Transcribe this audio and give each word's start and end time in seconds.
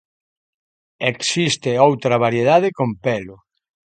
Existe 1.11 1.71
outra 1.87 2.15
variedade 2.25 2.69
con 2.77 2.89
pelo. 3.05 3.35